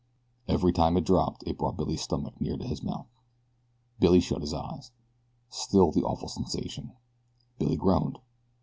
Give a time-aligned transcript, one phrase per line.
[0.47, 3.05] Every time it dropped it brought Billy's stomach nearly to his mouth.
[3.99, 4.91] Billy shut his eyes.
[5.51, 6.93] Still the awful sensation.
[7.59, 8.17] Billy groaned.